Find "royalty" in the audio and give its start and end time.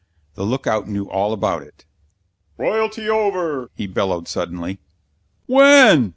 2.57-3.07